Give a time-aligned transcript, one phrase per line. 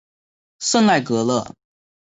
[0.57, 1.53] 圣赖格勒。